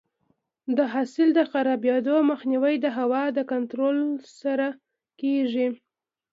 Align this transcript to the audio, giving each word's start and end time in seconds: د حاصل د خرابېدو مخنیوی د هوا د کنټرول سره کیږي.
د 0.77 0.79
حاصل 0.93 1.27
د 1.37 1.39
خرابېدو 1.51 2.15
مخنیوی 2.31 2.75
د 2.81 2.87
هوا 2.97 3.23
د 3.37 3.39
کنټرول 3.51 3.97
سره 4.41 4.67
کیږي. 5.21 5.67